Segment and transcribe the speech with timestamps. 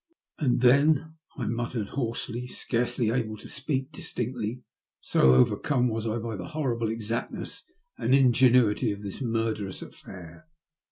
[0.39, 4.63] "And then?" I muttered hoarsely, scarcely able to speak distinctly,
[4.99, 7.65] so overcome was I by the horrible exactness
[7.99, 10.41] and ingenuity of this murderous affau*.